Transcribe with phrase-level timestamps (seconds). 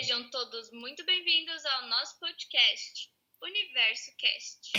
[0.00, 3.10] Sejam todos muito bem-vindos ao nosso podcast,
[3.42, 4.72] Universo Cast.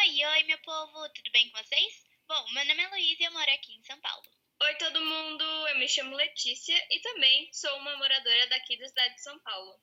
[0.00, 2.04] Oi, oi, meu povo, tudo bem com vocês?
[2.26, 4.26] Bom, meu nome é Luísa e eu moro aqui em São Paulo.
[4.60, 5.44] Oi, todo mundo!
[5.68, 9.78] Eu me chamo Letícia e também sou uma moradora daqui da cidade de São Paulo.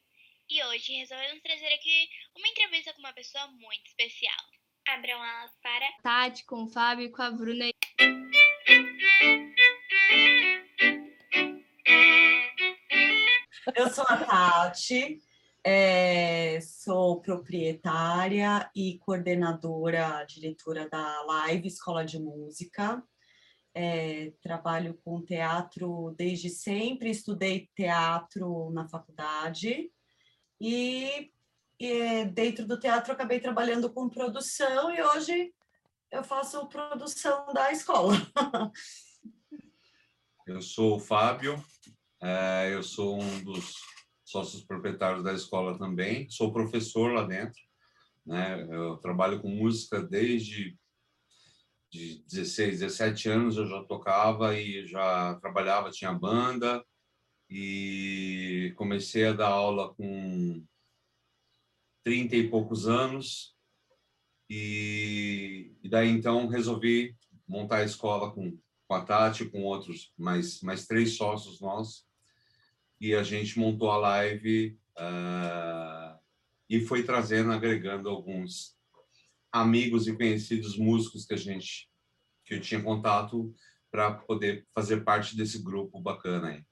[0.50, 4.49] E hoje resolvemos trazer aqui uma entrevista com uma pessoa muito especial.
[4.94, 7.66] Abram alas para Tati, com o Fábio e com a Bruna.
[13.76, 15.22] Eu sou a Tati,
[15.64, 23.04] é, sou proprietária e coordenadora, diretora da Live Escola de Música.
[23.76, 29.92] É, trabalho com teatro desde sempre, estudei teatro na faculdade
[30.60, 31.32] e,
[31.80, 35.54] e dentro do teatro acabei trabalhando com produção e hoje
[36.12, 38.14] eu faço produção da escola.
[40.46, 41.64] Eu sou o Fábio,
[42.20, 43.76] é, eu sou um dos
[44.26, 47.62] sócios proprietários da escola também, sou professor lá dentro,
[48.26, 48.68] né?
[48.68, 50.76] Eu trabalho com música desde
[51.92, 56.84] de 16, 17 anos eu já tocava e já trabalhava, tinha banda
[57.48, 60.64] e comecei a dar aula com
[62.10, 63.56] 30 e poucos anos.
[64.50, 67.16] E, e daí então resolvi
[67.48, 68.58] montar a escola com
[68.90, 72.08] com a Tati, com outros, mais, mais três sócios nossos,
[73.00, 76.20] e a gente montou a live uh,
[76.68, 78.76] e foi trazendo, agregando alguns
[79.52, 81.88] amigos e conhecidos músicos que a gente,
[82.44, 83.54] que eu tinha contato
[83.92, 86.64] para poder fazer parte desse grupo bacana aí.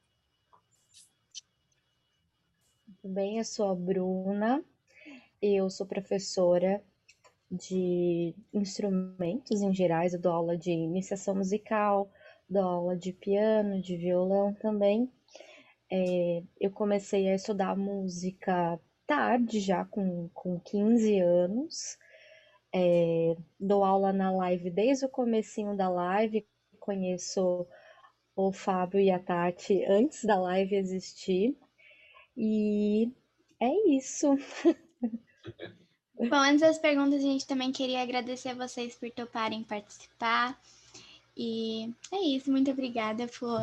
[2.99, 4.65] Tudo bem, eu sou a Bruna,
[5.41, 6.81] eu sou professora
[7.49, 12.11] de instrumentos em gerais, eu dou aula de iniciação musical,
[12.49, 15.09] dou aula de piano, de violão também.
[15.89, 21.97] É, eu comecei a estudar música tarde, já com, com 15 anos.
[22.73, 26.45] É, dou aula na live desde o comecinho da live,
[26.79, 27.65] conheço
[28.35, 31.57] o Fábio e a Tati antes da live existir.
[32.35, 33.11] E
[33.59, 34.35] é isso.
[36.19, 40.59] Bom, antes das perguntas, a gente também queria agradecer a vocês por toparem participar.
[41.35, 43.61] E é isso, muito obrigada por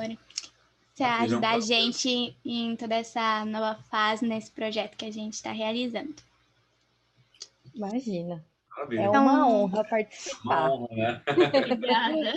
[1.02, 6.14] ajudar a gente em toda essa nova fase nesse projeto que a gente está realizando.
[7.74, 8.44] Imagina.
[8.68, 9.02] Maravilha.
[9.02, 10.70] É uma honra participar.
[10.70, 11.22] Uma honra, né?
[11.72, 12.32] Obrigada.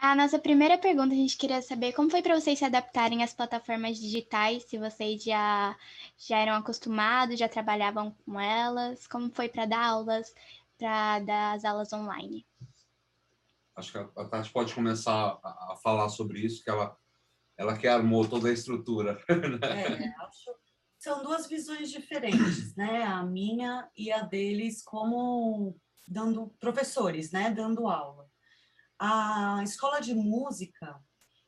[0.00, 3.32] A nossa primeira pergunta, a gente queria saber como foi para vocês se adaptarem às
[3.32, 5.76] plataformas digitais, se vocês já,
[6.18, 10.34] já eram acostumados, já trabalhavam com elas, como foi para dar aulas,
[10.78, 12.46] para dar as aulas online?
[13.74, 16.96] Acho que a Tati pode começar a, falar sobre isso, que ela,
[17.56, 19.18] ela que armou toda a estrutura.
[19.28, 20.56] É, acho
[20.98, 23.04] são duas visões diferentes, né?
[23.04, 25.76] A minha e a deles como
[26.08, 27.50] dando professores, né?
[27.50, 28.25] Dando aula
[28.98, 31.00] a escola de música,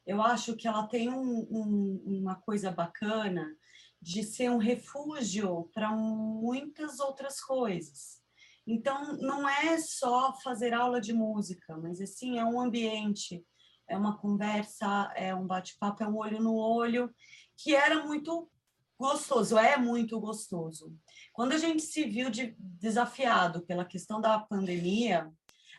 [0.06, 3.54] eu acho que ela tem um, um, uma coisa bacana
[4.00, 8.18] de ser um refúgio para muitas outras coisas.
[8.66, 13.44] Então, não é só fazer aula de música, mas assim, é um ambiente,
[13.88, 17.12] é uma conversa, é um bate-papo, é um olho no olho,
[17.56, 18.50] que era muito
[18.98, 20.94] gostoso, é muito gostoso.
[21.32, 25.32] Quando a gente se viu de, desafiado pela questão da pandemia,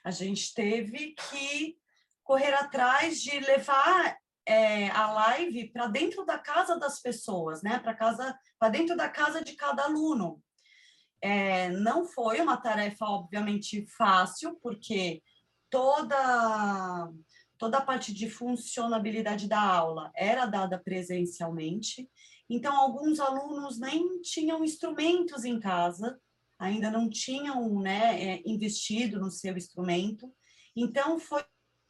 [0.03, 1.77] a gente teve que
[2.23, 7.79] correr atrás de levar é, a live para dentro da casa das pessoas, né?
[7.79, 10.41] Para casa, para dentro da casa de cada aluno.
[11.21, 15.21] É, não foi uma tarefa, obviamente, fácil, porque
[15.69, 17.09] toda
[17.59, 22.09] toda a parte de funcionabilidade da aula era dada presencialmente.
[22.49, 26.17] Então, alguns alunos nem tinham instrumentos em casa,
[26.59, 30.31] ainda não tinham né, é, investido no seu instrumento.
[30.75, 31.41] Então, foi,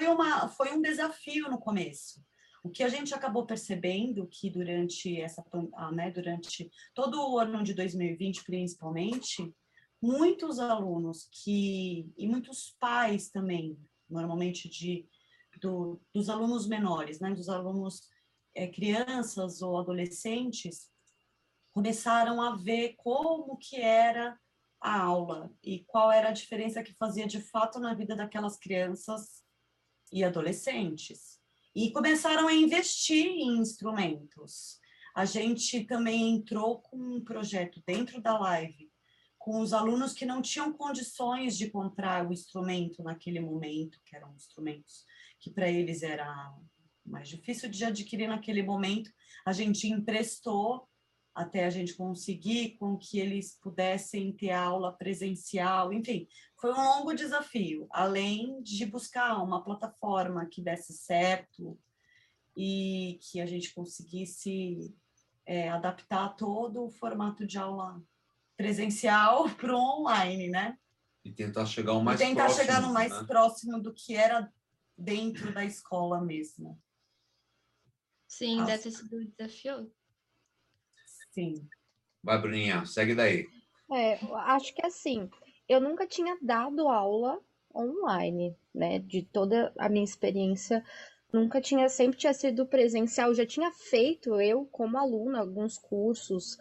[0.01, 2.23] uma, foi um desafio no começo.
[2.63, 5.44] O que a gente acabou percebendo que durante essa,
[5.91, 9.53] né, durante todo o ano de 2020, principalmente,
[10.01, 13.77] muitos alunos que e muitos pais também,
[14.09, 15.07] normalmente de
[15.59, 18.07] do, dos alunos menores, né, dos alunos
[18.53, 20.89] é, crianças ou adolescentes,
[21.71, 24.38] começaram a ver como que era
[24.81, 29.43] a aula e qual era a diferença que fazia de fato na vida daquelas crianças
[30.11, 31.39] e adolescentes.
[31.75, 34.79] E começaram a investir em instrumentos.
[35.15, 38.89] A gente também entrou com um projeto dentro da live,
[39.37, 44.33] com os alunos que não tinham condições de comprar o instrumento naquele momento, que eram
[44.33, 45.05] instrumentos
[45.39, 46.53] que para eles era
[47.05, 49.11] mais difícil de adquirir naquele momento,
[49.45, 50.87] a gente emprestou
[51.39, 56.27] até a gente conseguir com que eles pudessem ter aula presencial, enfim,
[56.59, 61.80] foi um longo desafio, além de buscar uma plataforma que desse certo
[62.57, 64.94] e que a gente conseguisse
[65.45, 68.03] é, adaptar todo o formato de aula
[68.57, 70.77] presencial para o online, né?
[71.24, 73.24] E tentar chegar o mais e tentar próximo, chegar no mais né?
[73.25, 74.51] próximo do que era
[74.97, 76.77] dentro da escola mesmo.
[78.27, 79.89] Sim, deve ter sido desafiou.
[81.31, 81.55] Sim.
[82.23, 83.45] Vai, Bruninha, segue daí.
[83.91, 85.29] É, eu acho que assim,
[85.67, 87.39] eu nunca tinha dado aula
[87.73, 88.99] online, né?
[88.99, 90.83] De toda a minha experiência,
[91.31, 93.33] nunca tinha, sempre tinha sido presencial.
[93.33, 96.57] Já tinha feito, eu como aluna, alguns cursos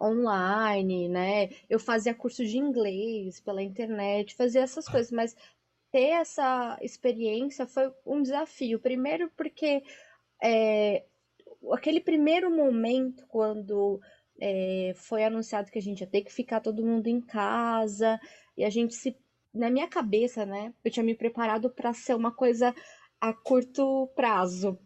[0.00, 1.50] online, né?
[1.68, 5.36] Eu fazia curso de inglês pela internet, fazia essas coisas, mas
[5.92, 8.80] ter essa experiência foi um desafio.
[8.80, 9.82] Primeiro porque
[10.42, 11.04] é,
[11.70, 14.00] aquele primeiro momento quando
[14.40, 18.18] é, foi anunciado que a gente ia ter que ficar todo mundo em casa
[18.56, 19.16] e a gente se
[19.54, 20.72] na minha cabeça, né?
[20.82, 22.74] Eu tinha me preparado para ser uma coisa
[23.20, 24.78] a curto prazo.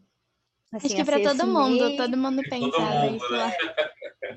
[0.72, 1.96] Acho Assim, que a para todo mundo, mês.
[1.96, 3.32] todo mundo Todo pensava mundo, isso.
[3.32, 3.56] né?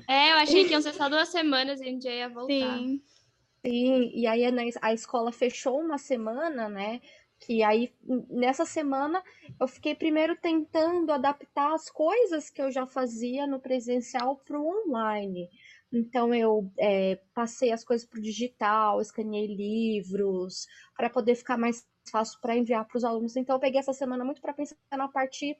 [0.08, 2.78] É, eu achei que iam ser só duas semanas e a gente já ia voltar.
[2.78, 3.02] Sim.
[3.66, 4.42] Sim, e aí
[4.80, 7.00] a escola fechou uma semana, né?
[7.40, 7.92] Que aí
[8.28, 9.22] nessa semana
[9.58, 14.66] eu fiquei primeiro tentando adaptar as coisas que eu já fazia no presencial para o
[14.66, 15.48] online.
[15.92, 20.66] Então eu é, passei as coisas para o digital, escaneei livros
[20.96, 23.36] para poder ficar mais fácil para enviar para os alunos.
[23.36, 25.56] Então eu peguei essa semana muito para pensar na parte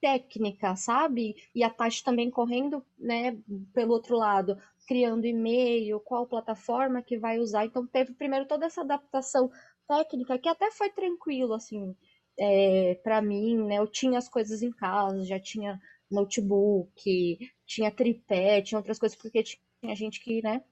[0.00, 1.34] técnica, sabe?
[1.54, 3.36] E a Tati também correndo, né,
[3.74, 7.66] pelo outro lado, criando e-mail, qual plataforma que vai usar.
[7.66, 9.50] Então teve primeiro toda essa adaptação
[9.88, 11.96] técnica que até foi tranquilo, assim,
[12.38, 13.78] é, para mim, né?
[13.78, 15.80] Eu tinha as coisas em casa, já tinha
[16.10, 20.62] notebook, tinha tripé, tinha outras coisas, porque tinha gente que, né,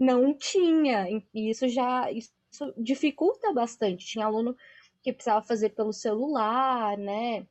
[0.00, 1.08] não tinha.
[1.34, 2.32] E isso já isso
[2.78, 4.06] dificulta bastante.
[4.06, 4.56] Tinha aluno
[5.02, 7.46] que precisava fazer pelo celular, né?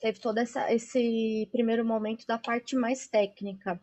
[0.00, 3.80] Teve todo essa, esse primeiro momento da parte mais técnica.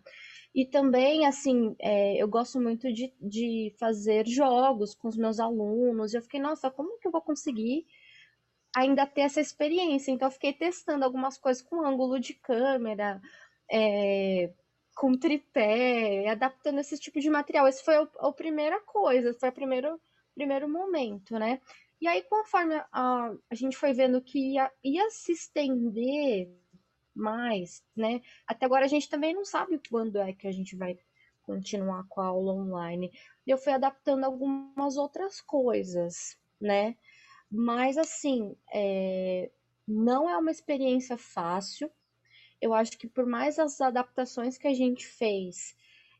[0.54, 6.14] E também, assim, é, eu gosto muito de, de fazer jogos com os meus alunos.
[6.14, 7.86] E eu fiquei, nossa, como que eu vou conseguir
[8.76, 10.12] ainda ter essa experiência?
[10.12, 13.22] Então, eu fiquei testando algumas coisas com ângulo de câmera,
[13.72, 14.52] é,
[14.96, 17.68] com tripé, adaptando esse tipo de material.
[17.68, 20.02] Esse foi a, a primeira coisa, foi o primeiro,
[20.36, 21.62] primeiro momento, né?
[22.02, 26.50] E aí, conforme a, a gente foi vendo que ia, ia se estender
[27.20, 28.22] mais, né?
[28.48, 30.98] Até agora a gente também não sabe quando é que a gente vai
[31.44, 33.12] continuar com a aula online.
[33.46, 36.96] Eu fui adaptando algumas outras coisas, né?
[37.52, 39.52] Mas assim, é...
[39.88, 41.92] não é uma experiência fácil.
[42.62, 45.76] Eu acho que por mais as adaptações que a gente fez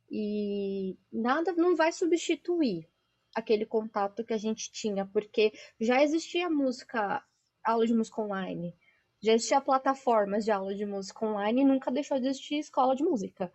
[0.10, 2.88] e nada não vai substituir
[3.36, 7.24] aquele contato que a gente tinha, porque já existia música,
[7.64, 8.76] aula de música online,
[9.22, 13.04] já existia plataformas de aula de música online e nunca deixou de existir escola de
[13.04, 13.52] música,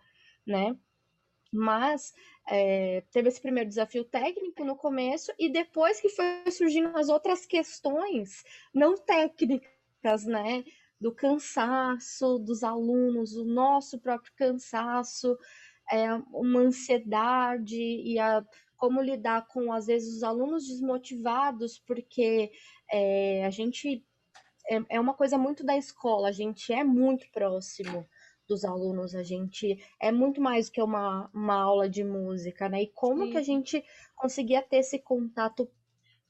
[0.46, 0.76] né?
[1.52, 2.12] Mas
[2.48, 7.46] é, teve esse primeiro desafio técnico no começo e depois que foi surgindo as outras
[7.46, 8.44] questões
[8.74, 10.64] não técnicas, né?
[11.00, 15.36] Do cansaço dos alunos, o nosso próprio cansaço,
[15.90, 18.44] é, uma ansiedade e a
[18.76, 22.52] como lidar com, às vezes, os alunos desmotivados, porque
[22.92, 24.04] é, a gente
[24.68, 28.06] é, é, uma coisa muito da escola, a gente é muito próximo
[28.46, 32.82] dos alunos, a gente é muito mais do que uma, uma aula de música, né?
[32.82, 33.30] E como Sim.
[33.30, 35.68] que a gente conseguia ter esse contato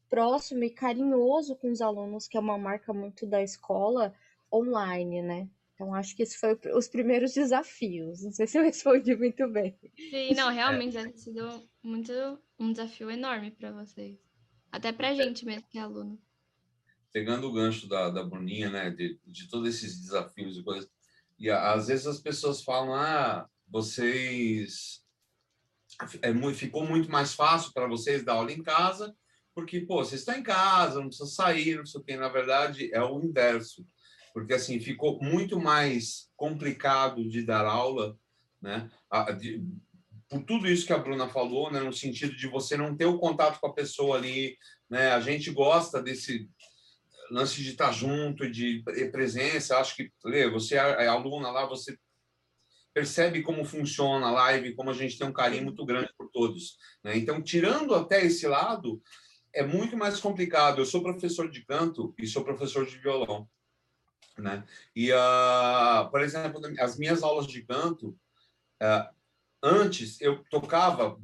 [0.09, 4.15] próximo e carinhoso com os alunos, que é uma marca muito da escola,
[4.53, 5.49] online, né?
[5.75, 8.23] Então, acho que esses foram os primeiros desafios.
[8.23, 9.77] Não sei se eu respondi muito bem.
[10.11, 12.13] Sim, não, realmente deve ter sido muito,
[12.61, 14.17] um desafio enorme para vocês.
[14.71, 16.17] Até para a gente mesmo, que é aluno.
[17.15, 20.91] Pegando o gancho da, da Bruninha, né, de, de todos esses desafios e coisas,
[21.39, 25.03] e às vezes as pessoas falam, ah, vocês...
[26.21, 29.17] É, ficou muito mais fácil para vocês dar aula em casa,
[29.55, 32.17] porque, pô, vocês estão em casa, não precisa sair, não sei o quê.
[32.17, 33.87] Na verdade, é o inverso
[34.35, 38.19] porque assim ficou muito mais complicado de dar aula,
[38.61, 38.91] né?
[39.09, 39.65] A, de,
[40.29, 41.79] por tudo isso que a Bruna falou, né?
[41.79, 44.59] No sentido de você não ter o contato com a pessoa ali,
[44.91, 45.13] né?
[45.13, 46.51] A gente gosta desse
[47.35, 49.79] lance de estar junto, de presença.
[49.79, 51.99] Acho que, Lê, você é aluna lá, você
[52.95, 56.79] percebe como funciona a live, como a gente tem um carinho muito grande por todos.
[57.03, 57.19] Né?
[57.19, 59.03] Então, tirando até esse lado,
[59.53, 60.81] é muito mais complicado.
[60.81, 63.49] Eu sou professor de canto e sou professor de violão.
[64.39, 64.65] Né?
[64.95, 68.11] E, uh, por exemplo, as minhas aulas de canto,
[68.81, 69.15] uh,
[69.61, 71.19] antes eu tocava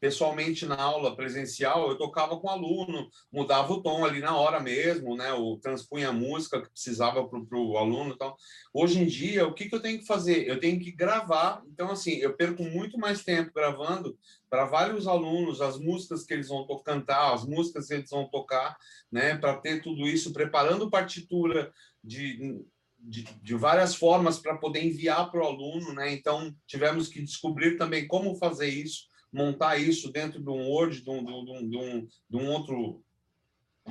[0.00, 4.58] pessoalmente na aula presencial, eu tocava com o aluno, mudava o tom ali na hora
[4.58, 5.32] mesmo, né?
[5.34, 8.14] O transpunha a música que precisava para o aluno.
[8.14, 8.34] Então,
[8.72, 10.48] hoje em dia, o que, que eu tenho que fazer?
[10.48, 11.62] Eu tenho que gravar.
[11.70, 16.48] Então, assim, eu perco muito mais tempo gravando para vários alunos as músicas que eles
[16.48, 18.76] vão cantar, as músicas que eles vão tocar,
[19.12, 19.36] né?
[19.36, 21.70] Para ter tudo isso, preparando partitura
[22.02, 22.64] de
[23.02, 26.12] de, de, várias formas para poder enviar para o aluno, né?
[26.12, 31.10] Então tivemos que descobrir também como fazer isso, montar isso dentro de um Word, de
[31.10, 33.02] um, de um, de um, de um outro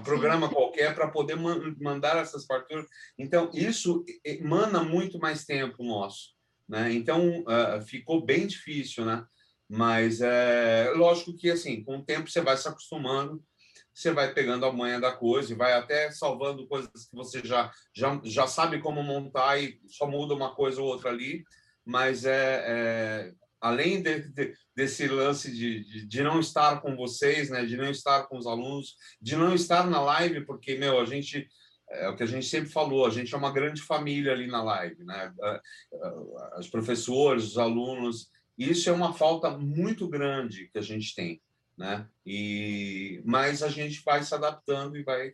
[0.03, 2.85] programa qualquer para poder man mandar essas partituras.
[3.17, 6.33] Então, isso emana muito mais tempo nosso.
[6.67, 6.93] Né?
[6.93, 9.25] Então, uh, ficou bem difícil, né?
[9.67, 13.43] Mas é lógico que, assim, com o tempo você vai se acostumando,
[13.93, 17.71] você vai pegando a manha da coisa e vai até salvando coisas que você já,
[17.93, 21.43] já, já sabe como montar e só muda uma coisa ou outra ali.
[21.85, 27.49] Mas é, é além de, de, desse lance de, de, de, não estar com vocês,
[27.49, 31.05] né, de não estar com os alunos, de não estar na live, porque, meu, a
[31.05, 31.47] gente,
[31.89, 34.63] é o que a gente sempre falou, a gente é uma grande família ali na
[34.63, 35.33] live, né,
[36.57, 41.41] os professores, os alunos, isso é uma falta muito grande que a gente tem,
[41.77, 45.33] né, e, mas a gente vai se adaptando e vai,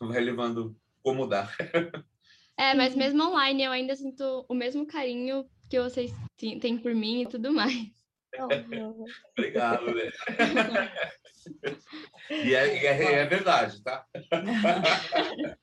[0.00, 1.48] vai levando como dá.
[2.58, 7.22] É, mas mesmo online eu ainda sinto o mesmo carinho que vocês têm por mim
[7.22, 7.88] e tudo mais.
[9.38, 10.10] Obrigado, né?
[12.30, 14.06] e é, é, é, verdade, tá?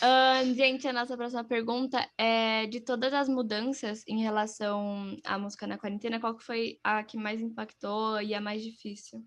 [0.00, 5.66] Uh, gente, a nossa próxima pergunta é de todas as mudanças em relação à música
[5.66, 9.22] na quarentena, qual que foi a que mais impactou e a mais difícil?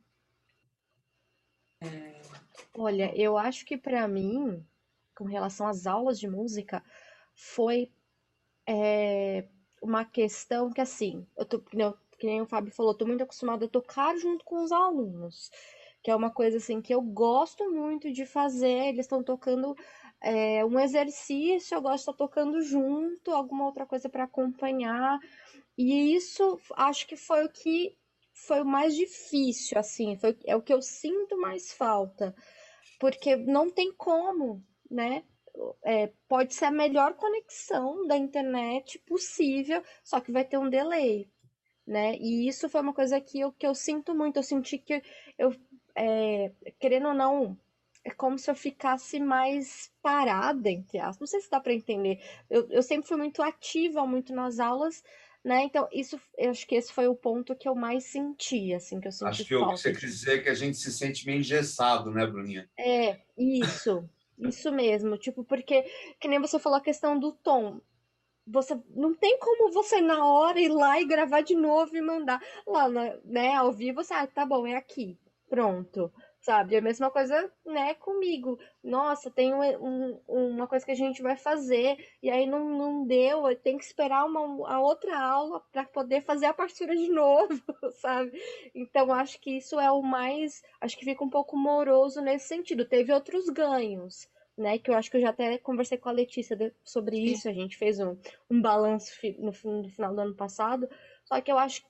[1.82, 2.20] É...
[2.74, 4.66] Olha, eu acho que para mim,
[5.16, 6.84] com relação às aulas de música,
[7.36, 7.92] foi
[8.68, 9.46] é,
[9.82, 11.60] uma questão que, assim, eu tô,
[12.18, 15.52] que nem o Fábio falou, tô muito acostumada a tocar junto com os alunos,
[16.04, 19.76] que é uma coisa, assim, que eu gosto muito de fazer, eles estão tocando
[20.22, 25.20] é, um exercício, eu gosto de estar tocando junto, alguma outra coisa para acompanhar,
[25.78, 27.98] e isso acho que foi o que
[28.34, 32.36] foi o mais difícil, assim, foi, é o que eu sinto mais falta,
[33.00, 35.24] porque não tem como, né?
[35.84, 41.30] É, pode ser a melhor conexão da internet possível, só que vai ter um delay,
[41.86, 42.16] né?
[42.18, 44.38] E isso foi uma coisa que eu, que eu sinto muito.
[44.38, 45.02] Eu senti que
[45.38, 45.56] eu,
[45.96, 47.58] é, querendo ou não,
[48.04, 51.20] é como se eu ficasse mais parada, entre aspas.
[51.20, 52.20] Não sei se dá para entender.
[52.50, 55.04] Eu, eu sempre fui muito ativa, muito nas aulas,
[55.44, 55.64] né?
[55.64, 59.08] Então, isso, eu acho que esse foi o ponto que eu mais senti, assim, que
[59.08, 61.26] eu senti Acho que o que você quer dizer é que a gente se sente
[61.26, 62.70] meio engessado, né, Bruninha?
[62.78, 64.08] É, isso.
[64.38, 65.84] Isso mesmo, tipo, porque,
[66.20, 67.80] que nem você falou a questão do tom.
[68.48, 72.42] Você não tem como você na hora ir lá e gravar de novo e mandar
[72.68, 72.88] lá,
[73.24, 75.18] né, ao vivo, você, ah, tá bom, é aqui.
[75.50, 76.12] Pronto
[76.46, 76.76] sabe?
[76.76, 78.60] É a mesma coisa, né, comigo.
[78.84, 83.06] Nossa, tem um, um, uma coisa que a gente vai fazer e aí não, não
[83.06, 87.60] deu, tem que esperar uma, a outra aula para poder fazer a partitura de novo,
[88.00, 88.32] sabe?
[88.76, 90.64] Então, acho que isso é o mais.
[90.80, 92.86] Acho que fica um pouco moroso nesse sentido.
[92.86, 94.30] Teve outros ganhos.
[94.58, 97.52] Né, que eu acho que eu já até conversei com a Letícia sobre isso, a
[97.52, 98.16] gente fez um,
[98.50, 100.90] um balanço no, no final do ano passado,
[101.26, 101.84] só que eu acho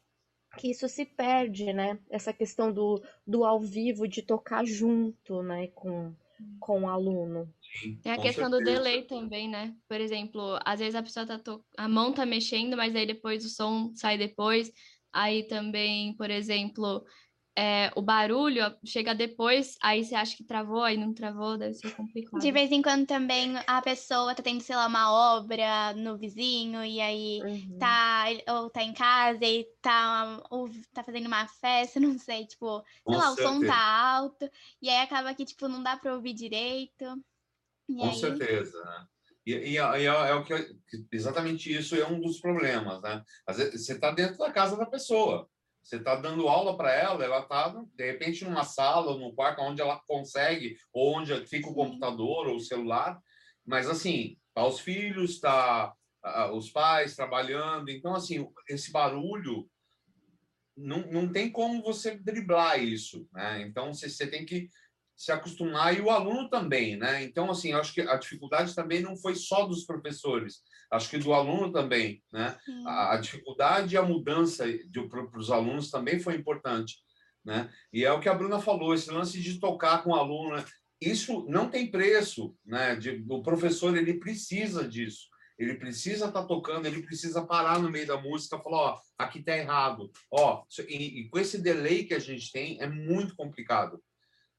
[0.56, 2.00] que isso se perde, né?
[2.10, 6.14] Essa questão do, do ao vivo, de tocar junto, né, com,
[6.60, 7.52] com o aluno.
[8.02, 8.50] Tem a questão certeza.
[8.50, 9.76] do delay também, né?
[9.88, 11.64] Por exemplo, às vezes a pessoa tá to...
[11.78, 14.72] a mão tá mexendo, mas aí depois o som sai depois.
[15.12, 17.06] Aí também, por exemplo,
[17.58, 21.96] é, o barulho chega depois, aí você acha que travou, aí não travou, deve ser
[21.96, 22.42] complicado.
[22.42, 26.84] De vez em quando também a pessoa tá tendo, sei lá, uma obra no vizinho,
[26.84, 27.78] e aí uhum.
[27.80, 32.84] tá, ou tá em casa e tá, ou tá fazendo uma festa, não sei, tipo,
[32.84, 33.50] sei Com lá, certeza.
[33.50, 34.50] o som tá alto,
[34.82, 37.06] e aí acaba que, tipo, não dá pra ouvir direito.
[37.88, 38.16] Com aí...
[38.16, 39.08] certeza, né?
[39.46, 40.76] E, e, é, e, é, o que
[41.12, 43.24] exatamente isso é um dos problemas, né?
[43.46, 45.48] Às vezes você está dentro da casa da pessoa.
[45.86, 49.62] Você está dando aula para ela, ela está, de repente, numa sala ou num quarto
[49.62, 53.22] onde ela consegue, ou onde fica o computador ou o celular,
[53.64, 55.94] mas, assim, tá os filhos, tá
[56.54, 59.70] os pais trabalhando, então, assim, esse barulho
[60.76, 63.62] não, não tem como você driblar isso, né?
[63.62, 64.68] Então, você, você tem que
[65.16, 67.24] se acostumar e o aluno também, né?
[67.24, 71.34] Então, assim, acho que a dificuldade também não foi só dos professores, acho que do
[71.34, 72.58] aluno também, né?
[72.86, 74.66] A, a, dificuldade e a mudança
[75.10, 76.98] para os alunos também foi importante,
[77.44, 77.72] né?
[77.94, 80.66] E é o que a Bruna falou, esse lance de tocar com o aluno, né?
[81.00, 82.96] isso não tem preço, né?
[82.96, 85.30] De, o professor ele precisa disso.
[85.58, 89.42] Ele precisa estar tá tocando, ele precisa parar no meio da música, falar, ó, aqui
[89.42, 90.64] tá errado, ó.
[90.90, 94.02] E, e com esse delay que a gente tem é muito complicado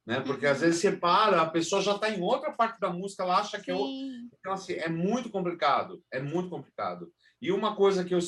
[0.07, 0.21] né?
[0.21, 3.41] Porque às vezes você para, a pessoa já está em outra parte da música, ela
[3.41, 3.75] acha que é
[4.39, 7.13] Então, assim, é muito complicado, é muito complicado.
[7.43, 8.21] E uma coisa que eu,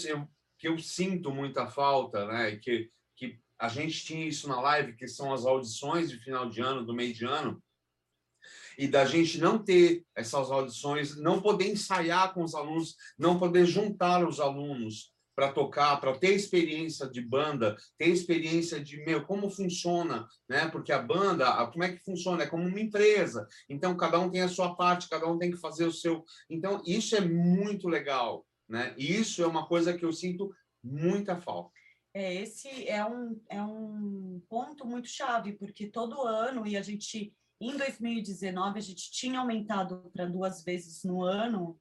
[0.59, 2.57] que eu sinto muita falta, né?
[2.57, 6.61] Que, que a gente tinha isso na live, que são as audições de final de
[6.61, 7.63] ano, do meio de ano,
[8.77, 13.67] e da gente não ter essas audições, não poder ensaiar com os alunos, não poder
[13.67, 19.49] juntar os alunos, para tocar, para ter experiência de banda, ter experiência de meu como
[19.49, 20.67] funciona, né?
[20.67, 22.43] Porque a banda, como é que funciona?
[22.43, 23.47] É como uma empresa.
[23.71, 26.25] Então cada um tem a sua parte, cada um tem que fazer o seu.
[26.51, 28.93] Então isso é muito legal, né?
[28.99, 30.53] E isso é uma coisa que eu sinto
[30.83, 31.71] muita falta.
[32.13, 37.33] É, esse é um, é um ponto muito chave, porque todo ano, e a gente,
[37.61, 41.79] em 2019, a gente tinha aumentado para duas vezes no ano,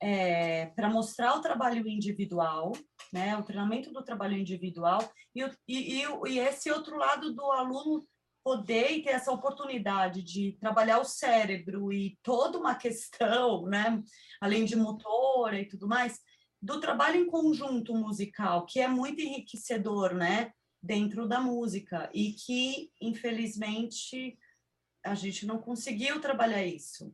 [0.00, 2.72] é, para mostrar o trabalho individual,
[3.12, 5.00] né, o treinamento do trabalho individual
[5.34, 8.06] e, e, e, esse outro lado do aluno
[8.44, 14.00] poder ter essa oportunidade de trabalhar o cérebro e toda uma questão, né,
[14.40, 16.20] além de motora e tudo mais,
[16.60, 20.52] do trabalho em conjunto musical, que é muito enriquecedor, né,
[20.82, 24.38] dentro da música e que infelizmente
[25.04, 27.12] a gente não conseguiu trabalhar isso.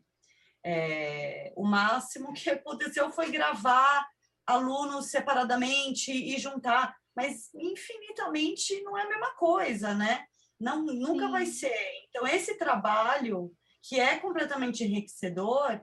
[0.64, 4.08] É, o máximo que aconteceu foi gravar
[4.46, 10.24] alunos separadamente e juntar, mas infinitamente não é a mesma coisa, né?
[10.60, 11.32] Não, nunca Sim.
[11.32, 11.74] vai ser.
[12.08, 13.52] Então, esse trabalho,
[13.82, 15.80] que é completamente enriquecedor,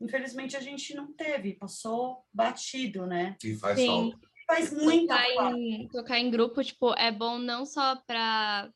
[0.00, 3.36] infelizmente a gente não teve, passou batido, né?
[3.44, 3.86] E faz Sim.
[3.86, 4.34] falta.
[4.46, 5.56] Faz muita tocar falta.
[5.56, 8.70] Em, tocar em grupo, tipo, é bom não só para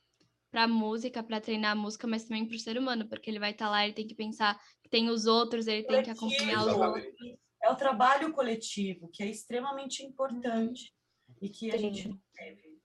[0.50, 3.50] para música, para treinar a música, mas também para o ser humano, porque ele vai
[3.50, 4.59] estar tá lá, ele tem que pensar
[4.90, 7.38] tem os outros, ele coletivo, tem que acompanhar os outros.
[7.62, 10.94] É o trabalho coletivo, que é extremamente importante
[11.40, 11.79] e que a Sim.
[11.79, 12.79] gente não teve.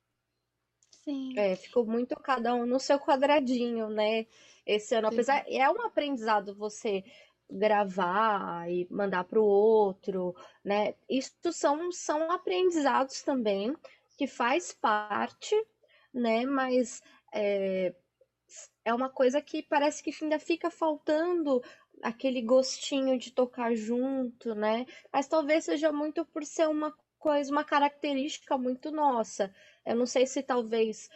[1.03, 1.33] Sim.
[1.37, 4.25] É, ficou muito cada um no seu quadradinho, né?
[4.65, 5.13] Esse ano, Sim.
[5.15, 7.03] apesar é um aprendizado você
[7.49, 10.95] gravar e mandar para o outro, né?
[11.09, 13.75] Isso são são aprendizados também
[14.17, 15.55] que faz parte,
[16.13, 16.45] né?
[16.45, 17.01] Mas
[17.33, 17.93] é,
[18.85, 21.61] é uma coisa que parece que ainda fica faltando
[22.03, 24.85] aquele gostinho de tocar junto, né?
[25.11, 29.53] Mas talvez seja muito por ser uma coisa, uma característica muito nossa.
[29.85, 31.09] Eu não sei se talvez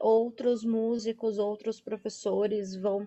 [0.00, 3.06] outros músicos, outros professores vão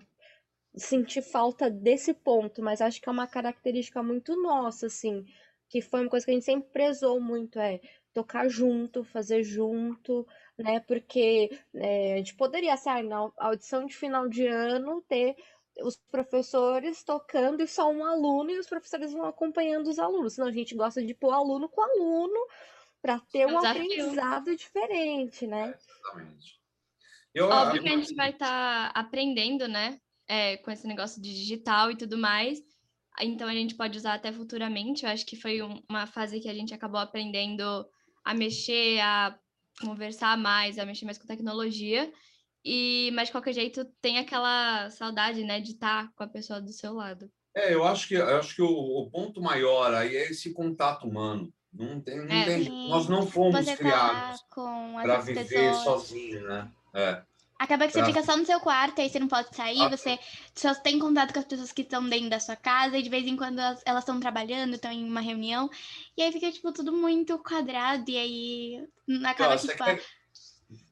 [0.76, 5.24] sentir falta desse ponto, mas acho que é uma característica muito nossa, assim,
[5.68, 7.80] que foi uma coisa que a gente sempre prezou muito, é
[8.12, 10.80] tocar junto, fazer junto, né?
[10.80, 15.34] Porque é, a gente poderia, assim, na audição de final de ano, ter
[15.82, 20.34] os professores tocando e só um aluno e os professores vão acompanhando os alunos.
[20.34, 22.38] Senão a gente gosta de pôr aluno com aluno
[23.02, 25.74] para ter um aprendizado diferente, né?
[25.78, 26.60] exatamente.
[27.34, 30.00] Eu, Óbvio que a gente vai estar tá aprendendo, né?
[30.26, 32.60] É, com esse negócio de digital e tudo mais.
[33.20, 35.04] Então a gente pode usar até futuramente.
[35.04, 37.86] Eu acho que foi um, uma fase que a gente acabou aprendendo
[38.24, 39.38] a mexer, a
[39.80, 42.10] conversar mais, a mexer mais com tecnologia.
[42.68, 46.72] E, mas de qualquer jeito tem aquela saudade, né, de estar com a pessoa do
[46.72, 47.30] seu lado.
[47.54, 51.06] É, eu acho que eu acho que o, o ponto maior aí é esse contato
[51.06, 51.52] humano.
[51.72, 55.84] Não tem, não é, tem nós não fomos tá criados para viver pessoas...
[55.84, 56.68] sozinho, né?
[56.92, 57.22] É.
[57.56, 60.18] Acaba que você fica só no seu quarto, aí você não pode sair, ah, você
[60.54, 63.26] só tem contato com as pessoas que estão dentro da sua casa, e de vez
[63.26, 65.70] em quando elas estão trabalhando, estão em uma reunião,
[66.16, 68.88] e aí fica, tipo, tudo muito quadrado, e aí
[69.24, 70.00] acaba Nossa, que, tipo, é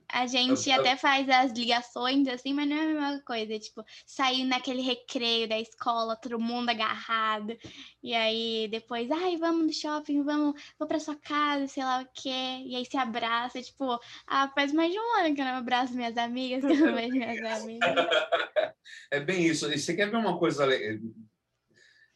[0.09, 3.59] a gente eu, até faz as ligações, assim, mas não é a mesma coisa.
[3.59, 7.57] Tipo, sair naquele recreio da escola, todo mundo agarrado.
[8.03, 12.09] E aí depois, ai, vamos no shopping, vamos, vou pra sua casa, sei lá o
[12.14, 12.62] quê.
[12.67, 15.95] E aí se abraça, tipo, ah, faz mais de um ano que eu não abraço
[15.95, 17.95] minhas amigas, que eu não vejo minhas amigas.
[19.11, 19.73] É bem isso.
[19.73, 20.67] E você quer ver uma coisa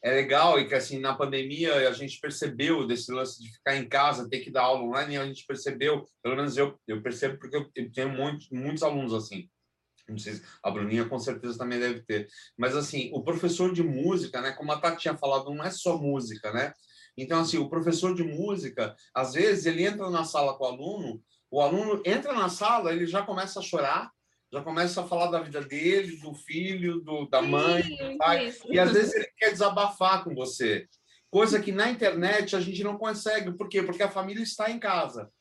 [0.01, 3.87] é legal e que assim na pandemia a gente percebeu desse lance de ficar em
[3.87, 7.57] casa ter que dar aula online a gente percebeu pelo menos eu eu percebo porque
[7.57, 9.49] eu, tenho muitos muitos alunos assim.
[10.07, 12.27] Não sei se a Bruninha com certeza também deve ter.
[12.57, 15.97] Mas assim o professor de música né como a Tati tinha falado não é só
[15.97, 16.73] música né?
[17.17, 21.21] Então assim o professor de música às vezes ele entra na sala com o aluno
[21.51, 24.09] o aluno entra na sala ele já começa a chorar
[24.51, 28.51] já começa a falar da vida dele, do filho, do, da mãe, do pai.
[28.69, 30.87] E às vezes ele quer desabafar com você.
[31.29, 33.55] Coisa que na internet a gente não consegue.
[33.55, 33.83] Por quê?
[33.83, 35.31] Porque a família está em casa.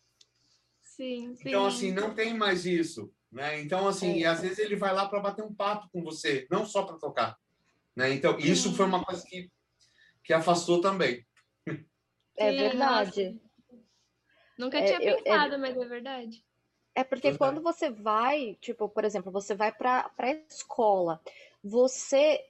[0.83, 1.49] Sim, sim.
[1.49, 3.11] Então, assim, não tem mais isso.
[3.33, 3.61] Né?
[3.61, 4.27] Então, assim, é.
[4.27, 7.37] às vezes ele vai lá para bater um papo com você, não só para tocar.
[7.97, 8.13] Né?
[8.13, 9.51] Então, isso foi uma coisa que,
[10.23, 11.27] que afastou também.
[12.37, 13.41] É verdade.
[14.59, 15.59] Nunca tinha é, pensado, eu, é...
[15.59, 16.45] mas é verdade.
[16.95, 17.39] É porque verdade.
[17.39, 21.21] quando você vai, tipo, por exemplo, você vai para a escola,
[21.63, 22.41] você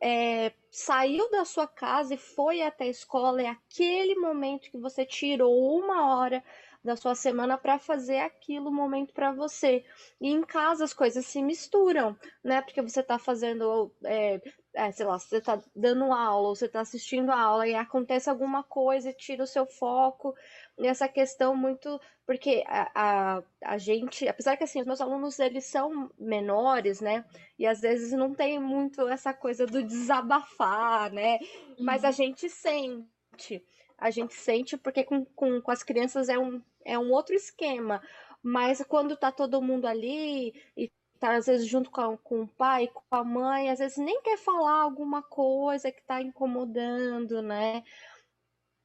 [0.00, 5.04] é, saiu da sua casa e foi até a escola, é aquele momento que você
[5.04, 6.42] tirou uma hora
[6.84, 9.84] da sua semana para fazer aquilo momento para você.
[10.20, 12.60] E em casa as coisas se misturam, né?
[12.60, 14.40] Porque você está fazendo, é,
[14.74, 18.28] é, sei lá, você está dando aula, ou você está assistindo a aula e acontece
[18.28, 20.34] alguma coisa e tira o seu foco.
[20.78, 22.00] E essa questão muito.
[22.24, 27.24] Porque a, a, a gente, apesar que assim, os meus alunos eles são menores, né?
[27.58, 31.38] E às vezes não tem muito essa coisa do desabafar, né?
[31.78, 32.12] Mas a uhum.
[32.12, 33.62] gente sente
[34.02, 38.02] a gente sente, porque com, com, com as crianças é um, é um outro esquema.
[38.42, 42.88] Mas quando tá todo mundo ali e tá às vezes junto com, com o pai,
[42.88, 47.84] com a mãe, às vezes nem quer falar alguma coisa que tá incomodando, né?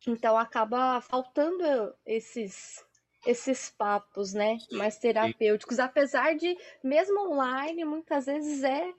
[0.06, 2.86] Então acaba faltando esses
[3.26, 8.94] esses papos, né, mais terapêuticos, apesar de mesmo online muitas vezes é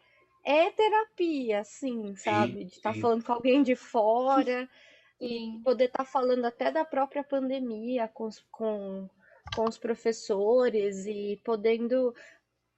[0.45, 2.65] é terapia, assim, sabe?
[2.65, 4.69] De estar tá falando com alguém de fora
[5.21, 9.09] e poder estar tá falando até da própria pandemia com, com,
[9.55, 12.15] com os professores e podendo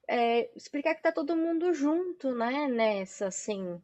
[0.09, 3.81] é, explicar que tá todo mundo junto, né, nessa, assim.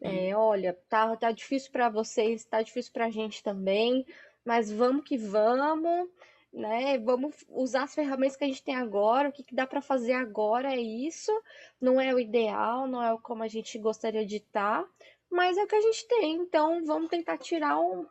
[0.00, 4.06] É, olha, tá, tá difícil para vocês, tá difícil para a gente também,
[4.44, 6.08] mas vamos que vamos,
[6.52, 6.98] né?
[6.98, 10.12] Vamos usar as ferramentas que a gente tem agora, o que, que dá para fazer
[10.12, 11.32] agora é isso,
[11.80, 14.88] não é o ideal, não é como a gente gostaria de estar, tá,
[15.30, 18.06] mas é o que a gente tem, então vamos tentar tirar o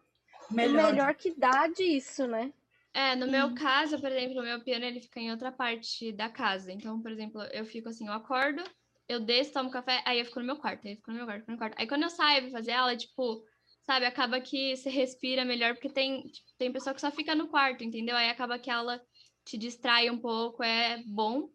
[0.49, 2.51] melhor, melhor que dá disso, né?
[2.93, 6.29] É, no meu caso, por exemplo, o meu piano ele fica em outra parte da
[6.29, 6.71] casa.
[6.71, 8.63] Então, por exemplo, eu fico assim, eu acordo,
[9.07, 11.25] eu desço, tomo café, aí eu fico no meu quarto, aí eu fico no meu
[11.25, 11.75] quarto, no meu quarto.
[11.77, 13.43] Aí quando eu saio pra fazer aula, tipo,
[13.83, 17.47] sabe, acaba que você respira melhor, porque tem, tipo, tem pessoa que só fica no
[17.47, 18.15] quarto, entendeu?
[18.15, 19.01] Aí acaba que a aula
[19.45, 21.49] te distrai um pouco, é bom.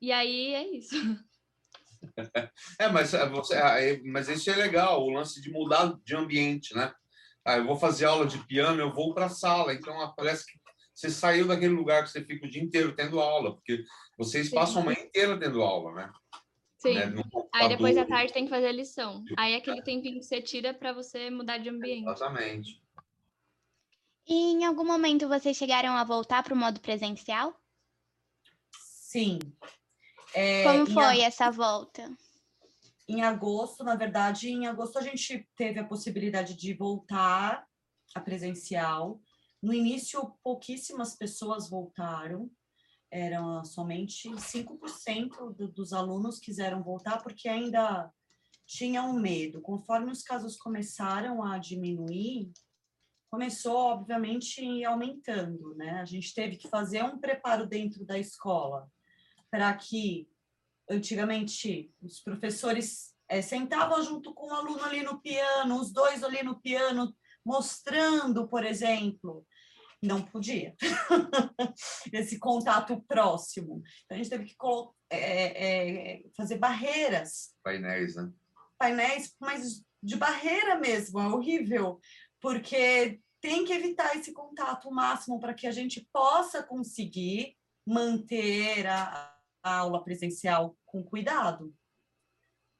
[0.00, 0.96] E aí é isso.
[2.80, 6.74] É, mas, é, você, é, mas isso é legal, o lance de mudar de ambiente,
[6.74, 6.92] né?
[7.44, 10.44] Ah, eu vou fazer aula de piano, eu vou para a sala, então ah, parece
[10.44, 10.58] que
[10.92, 13.84] você saiu daquele lugar que você fica o dia inteiro tendo aula, porque
[14.18, 14.54] vocês Sim.
[14.54, 16.12] passam a manhã inteira tendo aula, né?
[16.82, 16.94] Sim.
[16.94, 17.22] Né?
[17.52, 19.24] Aí depois da tarde tem que fazer a lição.
[19.36, 22.04] Aí é aquele tempinho que você tira para você mudar de ambiente.
[22.04, 22.82] Exatamente.
[24.26, 27.56] E em algum momento vocês chegaram a voltar para o modo presencial?
[28.72, 29.38] Sim,
[30.34, 32.10] é, Como foi essa volta?
[33.06, 37.66] Em agosto, na verdade, em agosto a gente teve a possibilidade de voltar
[38.14, 39.20] a presencial.
[39.62, 42.50] No início, pouquíssimas pessoas voltaram,
[43.12, 48.10] eram somente 5% do, dos alunos quiseram voltar, porque ainda
[48.66, 49.60] tinham medo.
[49.60, 52.50] Conforme os casos começaram a diminuir,
[53.30, 56.00] começou, obviamente, aumentando, né?
[56.00, 58.90] A gente teve que fazer um preparo dentro da escola
[59.50, 60.26] para que
[60.88, 66.42] antigamente os professores é, sentavam junto com o aluno ali no piano, os dois ali
[66.42, 69.46] no piano, mostrando, por exemplo,
[70.02, 70.74] não podia
[72.12, 73.82] esse contato próximo.
[74.04, 74.56] Então a gente teve que
[75.08, 77.54] é, é, fazer barreiras.
[77.62, 78.32] Painéis, né?
[78.76, 82.00] Painéis, mas de barreira mesmo, é horrível,
[82.40, 89.32] porque tem que evitar esse contato máximo para que a gente possa conseguir manter a,
[89.62, 91.72] a aula presencial com cuidado.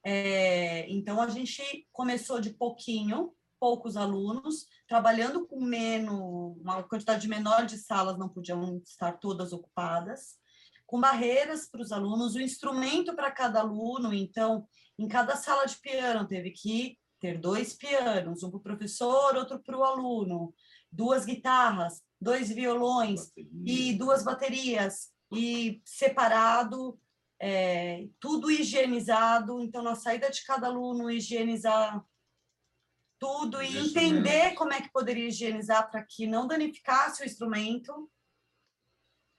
[0.05, 7.65] É, então, a gente começou de pouquinho, poucos alunos, trabalhando com menos, uma quantidade menor
[7.65, 10.37] de salas não podiam estar todas ocupadas,
[10.85, 14.13] com barreiras para os alunos, o instrumento para cada aluno.
[14.13, 14.67] Então,
[14.99, 19.61] em cada sala de piano, teve que ter dois pianos, um para o professor, outro
[19.61, 20.53] para o aluno,
[20.91, 23.31] duas guitarras, dois violões
[23.65, 26.99] e duas baterias e separado,
[27.39, 29.61] é, tudo higienizado.
[29.61, 32.05] Então, na saída de cada aluno, higienizar
[33.23, 38.11] tudo e entender como é que poderia higienizar para que não danificasse o instrumento.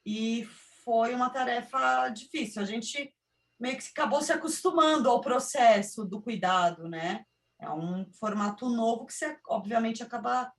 [0.06, 0.46] E
[0.86, 2.62] foi uma tarefa difícil.
[2.62, 3.14] A gente
[3.60, 7.26] meio que acabou se acostumando ao processo do cuidado, né?
[7.60, 10.50] É um formato novo que você, obviamente, acaba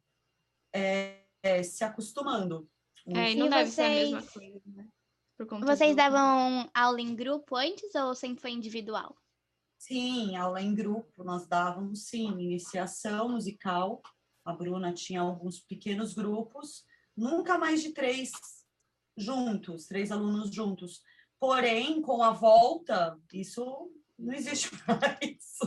[0.75, 2.69] é, é, se acostumando.
[3.07, 3.75] É, e não e deve vocês...
[3.75, 4.89] ser a mesma coisa, né?
[5.65, 9.17] Vocês do- davam aula em grupo antes ou sempre foi individual?
[9.79, 14.01] Sim, aula em grupo, nós dávamos sim, iniciação musical.
[14.45, 16.85] A Bruna tinha alguns pequenos grupos,
[17.17, 18.31] nunca mais de três
[19.17, 21.03] juntos, três alunos juntos.
[21.39, 25.59] Porém, com a volta, isso não existe mais.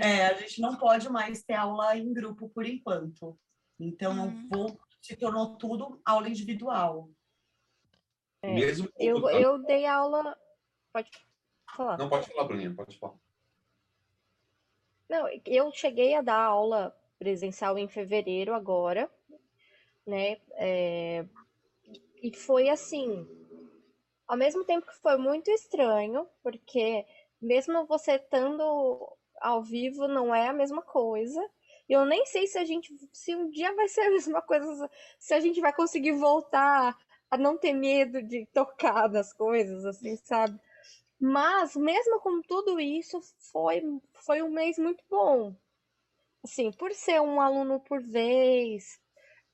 [0.00, 3.38] É, a gente não pode mais ter aula em grupo por enquanto.
[3.80, 4.48] Então, Hum.
[4.50, 7.10] vou, se tornou tudo aula individual.
[8.42, 9.32] É, Mesmo Eu, tá?
[9.40, 10.36] eu dei aula.
[10.92, 11.10] Pode
[11.76, 11.98] falar.
[11.98, 13.14] Não, pode falar, Bruninha, pode falar.
[15.08, 19.10] Não, eu cheguei a dar aula presencial em fevereiro agora,
[20.06, 20.38] né?
[20.52, 21.24] É,
[22.22, 23.26] e foi assim,
[24.26, 27.04] ao mesmo tempo que foi muito estranho, porque
[27.40, 28.62] mesmo você estando
[29.40, 31.40] ao vivo não é a mesma coisa.
[31.88, 34.90] E eu nem sei se a gente, se um dia vai ser a mesma coisa,
[35.18, 36.96] se a gente vai conseguir voltar
[37.30, 40.58] a não ter medo de tocar nas coisas, assim, sabe?
[41.24, 43.20] Mas, mesmo com tudo isso,
[43.52, 43.80] foi,
[44.26, 45.54] foi um mês muito bom.
[46.42, 49.00] Assim, por ser um aluno por vez,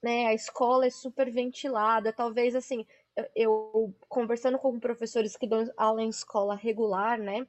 [0.02, 0.28] né?
[0.28, 2.10] A escola é super ventilada.
[2.10, 7.46] Talvez, assim, eu, eu conversando com professores que dão aula em escola regular, né?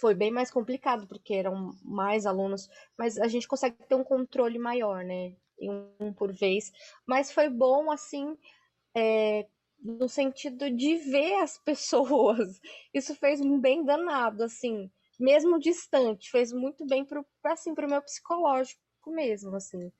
[0.00, 4.60] Foi bem mais complicado, porque eram mais alunos, mas a gente consegue ter um controle
[4.60, 5.34] maior, né?
[5.60, 6.72] Um por vez.
[7.04, 8.38] Mas foi bom, assim,
[8.94, 9.48] é,
[9.82, 12.60] no sentido de ver as pessoas.
[12.94, 18.02] Isso fez um bem danado, assim, mesmo distante, fez muito bem pro, assim, pro meu
[18.02, 19.92] psicológico mesmo, assim,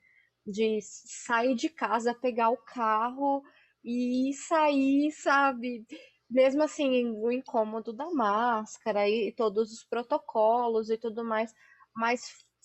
[0.46, 3.42] de sair de casa, pegar o carro
[3.84, 5.84] e sair, sabe?
[6.30, 11.52] Mesmo assim, o incômodo da máscara e todos os protocolos e tudo mais,
[11.94, 12.22] mas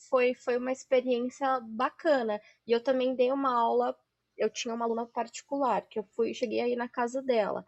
[0.09, 2.39] foi, foi uma experiência bacana.
[2.65, 3.95] E eu também dei uma aula
[4.37, 7.65] eu tinha uma aluna particular, que eu fui, cheguei aí na casa dela.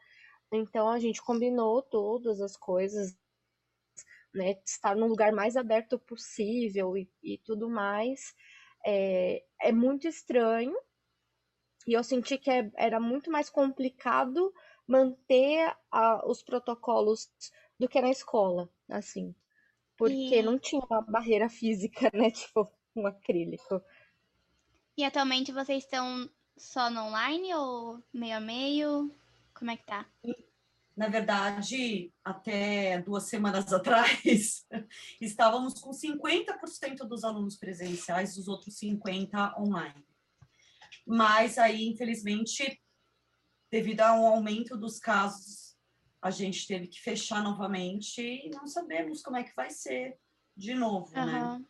[0.52, 3.18] Então a gente combinou todas as coisas,
[4.34, 4.56] né?
[4.66, 8.34] Estar no lugar mais aberto possível e, e tudo mais.
[8.86, 10.76] É, é muito estranho.
[11.88, 14.54] E eu senti que é, era muito mais complicado
[14.88, 17.30] manter a, os protocolos
[17.80, 19.36] do que na escola, assim.
[19.98, 22.32] Porque E- não tinha uma barreira física, né?
[22.32, 23.82] Tipo, um acrílico.
[24.96, 29.16] E atualmente vocês estão só no online ou meio a meio?
[29.54, 30.06] Como é que tá?
[30.96, 34.68] Na verdade, até duas semanas atrás,
[35.20, 40.06] estávamos com 50% dos alunos presenciais, os outros 50% online.
[41.08, 42.80] Mas aí, infelizmente,
[43.72, 45.78] devido ao aumento dos casos,
[46.22, 50.20] a gente teve que fechar novamente e não sabemos como é que vai ser
[50.56, 51.22] de novo, né?
[51.22, 51.66] Aham.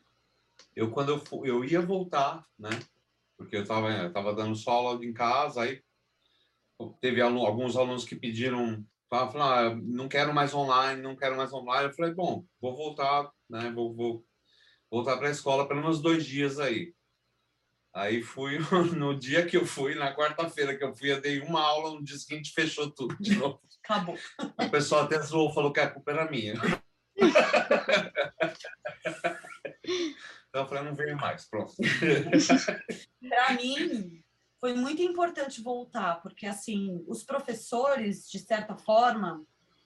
[0.75, 2.69] Eu, quando eu, eu ia voltar, né?
[3.39, 5.81] Porque eu estava eu tava dando só aula em casa, aí
[6.99, 11.37] teve alu- alguns alunos que pediram, falaram, falaram, ah, não quero mais online, não quero
[11.37, 11.87] mais online.
[11.87, 13.71] Eu falei, bom, vou voltar, né?
[13.71, 14.25] Vou, vou
[14.91, 16.93] voltar para a escola pelo menos dois dias aí.
[17.93, 18.59] Aí fui,
[18.95, 22.03] no dia que eu fui, na quarta-feira que eu fui, eu dei uma aula, no
[22.03, 23.61] dia seguinte fechou tudo de novo.
[23.81, 24.17] Acabou.
[24.59, 26.55] O pessoal até zoou, falou que a culpa era minha.
[30.59, 31.73] Então falei, não venho mais, pronto.
[33.29, 34.21] Para mim,
[34.59, 39.41] foi muito importante voltar, porque assim, os professores, de certa forma,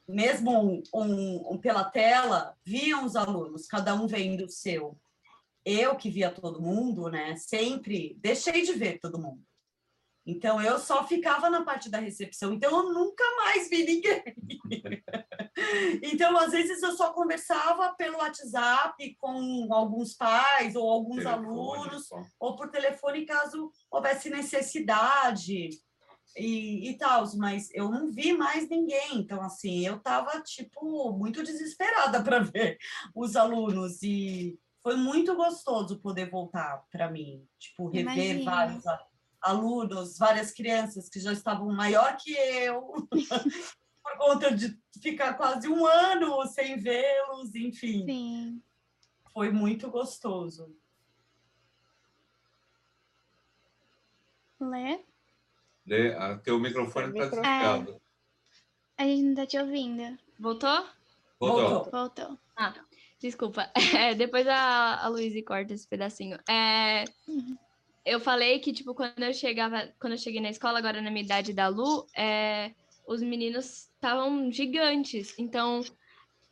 [0.07, 4.97] mesmo um- um pela tela, viam os alunos, cada um vendo o seu.
[5.63, 7.35] Eu que via todo mundo, né?
[7.35, 9.43] Sempre deixei de ver todo mundo.
[10.25, 14.23] Então eu só ficava na parte da recepção, então eu nunca mais vi ninguém.
[16.01, 22.07] então, às vezes, eu só conversava pelo WhatsApp com alguns pais ou alguns Telefone, alunos,
[22.07, 22.21] só.
[22.39, 25.69] ou por telefone caso houvesse necessidade
[26.37, 29.15] e, e tal, mas eu não vi mais ninguém.
[29.17, 32.77] Então, assim, eu estava, tipo, muito desesperada para ver
[33.15, 38.01] os alunos e foi muito gostoso poder voltar para mim, tipo, rever
[38.41, 38.45] Imagino.
[38.45, 39.05] vários a-
[39.43, 43.07] alunos, várias crianças que já estavam maior que eu,
[44.01, 48.61] por conta de ficar quase um ano sem vê-los, enfim, Sim.
[49.33, 50.75] foi muito gostoso.
[54.59, 55.03] Lê?
[55.85, 57.41] Lê, ah, Teu microfone está Microfone.
[57.41, 58.01] desligado.
[58.97, 60.17] A gente não tá te ouvindo.
[60.39, 60.85] Voltou?
[61.39, 61.69] Voltou.
[61.91, 61.91] Voltou.
[61.91, 62.39] Voltou.
[63.19, 63.69] Desculpa.
[63.97, 66.37] É, depois a, a Luísa corta esse pedacinho.
[66.49, 67.03] É,
[68.05, 71.23] eu falei que, tipo, quando eu chegava, quando eu cheguei na escola, agora na minha
[71.23, 72.73] idade da Lu, é,
[73.07, 75.33] os meninos estavam gigantes.
[75.37, 75.81] Então,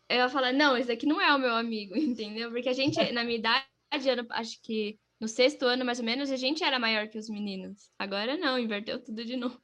[0.10, 2.52] eu ia falar, não, esse aqui não é o meu amigo, entendeu?
[2.52, 6.32] Porque a gente, na minha idade, eu acho que no sexto ano, mais ou menos,
[6.32, 7.92] a gente era maior que os meninos.
[8.00, 9.62] Agora não, inverteu tudo de novo.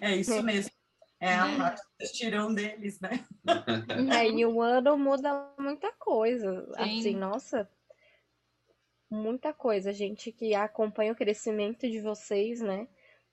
[0.00, 0.72] É, é isso mesmo.
[1.20, 3.24] É a parte do estirão deles, né?
[4.18, 6.66] É, em um ano muda muita coisa.
[6.78, 6.98] Sim.
[6.98, 7.70] Assim, nossa,
[9.10, 9.90] muita coisa.
[9.90, 12.86] A gente que acompanha o crescimento de vocês, né?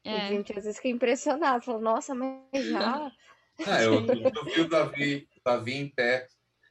[0.06, 0.28] A É.
[0.30, 3.12] gente às vezes fica impressionado, fala, nossa, mas já.
[3.68, 6.28] É, eu, eu vi o Davi, Davi em pé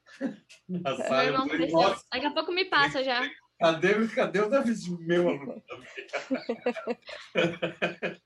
[0.69, 1.25] na sala.
[1.25, 3.29] Eu falei, nossa, Daqui a pouco me passa já.
[3.59, 5.62] cadê, cadê o Davizinho, meu aluno?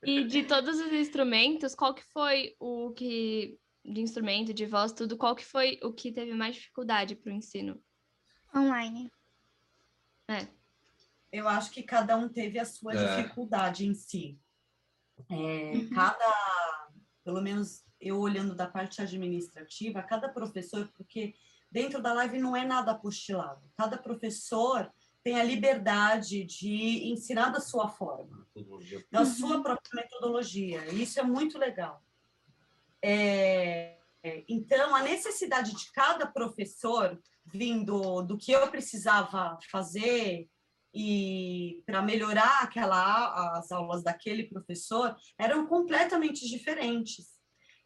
[0.05, 5.17] E de todos os instrumentos, qual que foi o que de instrumento, de voz, tudo,
[5.17, 7.83] qual que foi o que teve mais dificuldade para o ensino?
[8.55, 9.11] Online.
[11.33, 13.17] Eu acho que cada um teve a sua É.
[13.17, 14.39] dificuldade em si.
[15.31, 15.91] É, Uhum.
[15.91, 16.89] Cada,
[17.25, 21.35] pelo menos eu olhando da parte administrativa, cada professor, porque
[21.71, 23.71] dentro da live não é nada apostilado.
[23.77, 24.91] Cada professor
[25.23, 28.47] tem a liberdade de ensinar da sua forma.
[29.11, 29.27] da Uhum.
[29.27, 30.85] sua própria metodologia.
[30.93, 32.03] E Isso é muito legal.
[33.03, 40.49] É, é, então, a necessidade de cada professor vindo do que eu precisava fazer
[40.93, 47.29] e para melhorar aquela as aulas daquele professor eram completamente diferentes.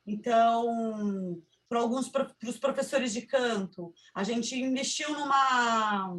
[0.07, 6.17] Então, para alguns para os professores de canto, a gente investiu numa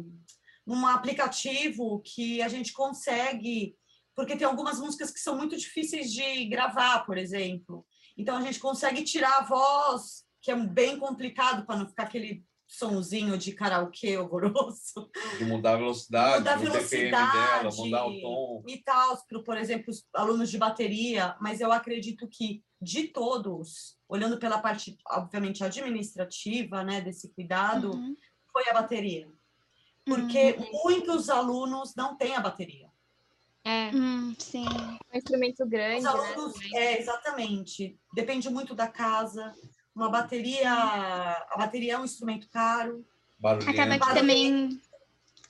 [0.66, 3.76] num aplicativo que a gente consegue
[4.16, 7.86] porque tem algumas músicas que são muito difíceis de gravar, por exemplo.
[8.16, 12.45] Então a gente consegue tirar a voz, que é bem complicado para não ficar aquele
[12.66, 17.84] sonzinho de karaokê horroroso De mudar a velocidade, Mudar a o BPM dela, velocidade.
[17.90, 18.62] mudar o tom.
[18.66, 23.96] e tal, para, por exemplo, os alunos de bateria, mas eu acredito que de todos,
[24.08, 28.14] olhando pela parte, obviamente, administrativa, né, desse cuidado, Uhum.
[28.52, 29.28] foi a bateria.
[30.04, 32.88] Porque muitos alunos não têm a bateria.
[33.64, 34.64] É, Hum, sim.
[35.12, 36.10] um instrumento grande, Os né?
[36.10, 36.76] alunos, também.
[36.78, 37.98] é, exatamente.
[38.14, 39.52] Depende muito da casa.
[39.96, 43.02] Uma bateria, a bateria é um instrumento caro.
[43.42, 44.06] Acaba Barulhento.
[44.06, 44.80] que também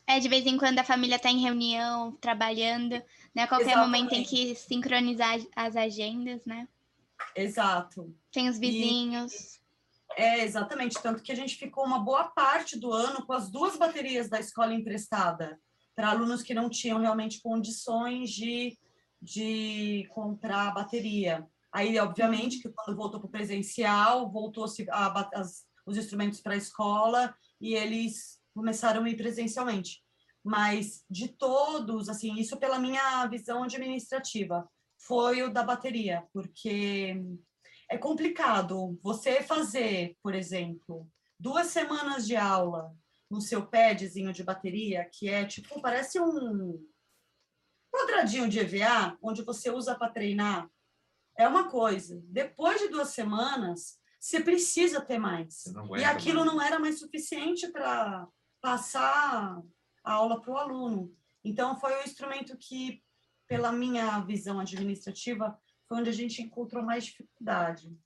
[0.07, 3.03] é de vez em quando a família tá em reunião, trabalhando,
[3.35, 3.43] né?
[3.43, 6.69] A qualquer momento tem que sincronizar as agendas, né?
[7.35, 8.15] Exato.
[8.31, 9.61] Tem os vizinhos.
[10.17, 11.03] É, exatamente.
[11.03, 14.39] Tanto que a gente ficou uma boa parte do ano com as duas baterias da
[14.39, 15.59] escola emprestada
[15.97, 18.79] para alunos que não tinham realmente condições de,
[19.21, 21.45] de comprar a bateria.
[21.77, 24.87] Aí, obviamente, que quando voltou para o presencial, voltou-se
[25.87, 30.03] os instrumentos para a escola e eles começaram a ir presencialmente.
[30.43, 34.67] Mas de todos, assim, isso pela minha visão administrativa,
[34.99, 37.23] foi o da bateria, porque
[37.91, 41.07] é complicado você fazer, por exemplo,
[41.39, 42.91] duas semanas de aula
[43.31, 46.83] no seu padzinho de bateria, que é tipo, parece um
[47.95, 50.71] quadradinho de EVA, onde você usa para treinar,
[51.39, 52.21] é uma coisa.
[52.27, 55.65] Depois de duas semanas, você precisa ter mais.
[55.99, 56.53] E aquilo mais.
[56.53, 58.27] não era mais suficiente para
[58.61, 59.63] passar
[60.03, 61.15] a aula para o aluno.
[61.45, 63.03] Então, foi o instrumento que,
[63.47, 65.57] pela minha visão administrativa,
[65.89, 67.97] foi onde a gente encontrou mais dificuldade.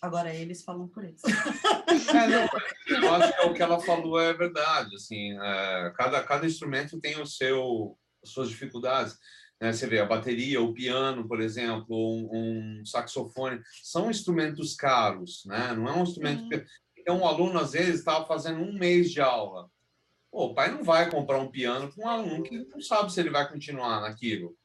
[0.00, 1.22] Agora eles falam por eles.
[1.24, 4.96] É, não, eu acho que o que ela falou é verdade.
[4.96, 9.16] Assim, é, cada, cada instrumento tem o seu, as suas dificuldades.
[9.62, 9.72] Né?
[9.72, 15.72] Você vê a bateria, o piano, por exemplo, um, um saxofone, são instrumentos caros, né?
[15.72, 16.48] Não é um instrumento.
[16.48, 16.66] Que-
[16.98, 19.70] Então, um aluno, às vezes, estava fazendo um mês de aula.
[20.32, 23.20] Pô, o pai não vai comprar um piano para um aluno que não sabe se
[23.20, 24.56] ele vai continuar naquilo.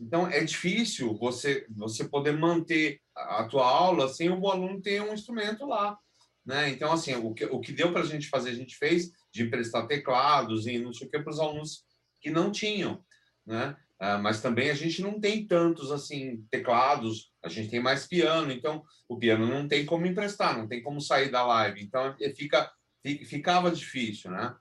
[0.00, 5.02] Então, é difícil você, você poder manter a a tua aula sem o aluno ter
[5.02, 5.98] um instrumento lá.
[6.46, 6.70] Né?
[6.70, 9.42] Então, assim, o que, o que deu para a gente fazer, a gente fez de
[9.42, 11.84] emprestar teclados e não sei o que para os alunos
[12.22, 13.04] que não tinham,
[13.46, 13.76] né?
[14.00, 18.50] Ah, mas também a gente não tem tantos, assim, teclados, a gente tem mais piano,
[18.50, 22.32] então o piano não tem como emprestar, não tem como sair da live, então eh,
[22.34, 24.54] fica, fi- ficava difícil, né?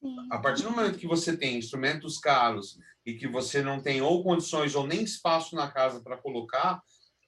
[0.00, 0.28] Sim.
[0.30, 4.22] A partir do momento que você tem instrumentos caros e que você não tem ou
[4.22, 6.80] condições ou nem espaço na casa para colocar,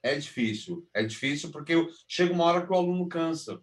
[0.05, 0.87] é difícil.
[0.95, 1.75] É difícil porque
[2.07, 3.61] chega uma hora que o aluno cansa.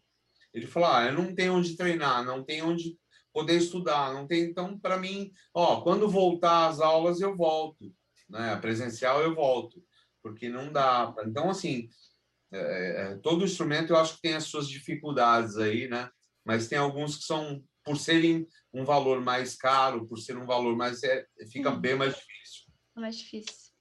[0.54, 2.98] Ele fala, ah, eu não tenho onde treinar, não tenho onde
[3.34, 4.44] poder estudar, não tem.
[4.44, 7.92] Então, para mim, ó, quando voltar às aulas eu volto,
[8.34, 8.56] né?
[8.58, 9.82] Presencial eu volto,
[10.22, 11.12] porque não dá.
[11.12, 11.88] pra- Então, assim,
[12.52, 12.58] é,
[13.14, 16.10] é, todo instrumento eu acho que tem as suas dificuldades aí, né?
[16.44, 20.76] Mas tem alguns que são, por serem um valor mais caro, por ser um valor
[20.76, 21.02] mais.
[21.04, 21.80] É, fica Sim.
[21.80, 22.64] bem mais difícil.
[22.96, 23.72] É mais difícil.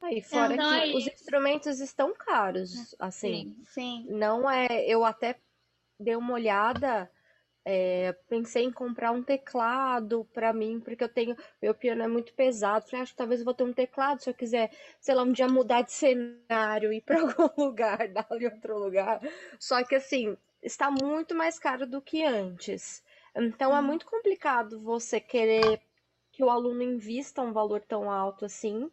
[0.00, 3.56] Aí, fora Então, que aí- os instrumentos estão caros, assim.
[3.56, 3.64] Sim.
[3.66, 4.06] Sim.
[4.10, 4.66] Não é.
[4.86, 5.40] Eu até
[5.98, 7.10] dei uma olhada.
[7.70, 11.36] É, pensei em comprar um teclado para mim, porque eu tenho.
[11.60, 12.86] Meu piano é muito pesado.
[12.86, 15.32] Falei, acho que talvez eu vou ter um teclado se eu quiser, sei lá, um
[15.32, 19.20] dia mudar de cenário, ir para algum lugar, dar ali outro lugar.
[19.60, 23.04] Só que assim, está muito mais caro do que antes.
[23.36, 23.86] Então é uhum.
[23.86, 25.78] muito complicado você querer
[26.32, 28.90] que o aluno invista um valor tão alto assim.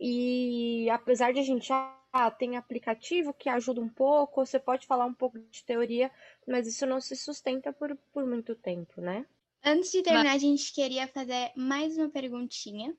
[0.00, 1.70] E apesar de a gente
[2.14, 6.08] ah, tem aplicativo que ajuda um pouco, você pode falar um pouco de teoria,
[6.46, 9.26] mas isso não se sustenta por, por muito tempo, né?
[9.64, 10.36] Antes de terminar, mas...
[10.36, 12.94] a gente queria fazer mais uma perguntinha.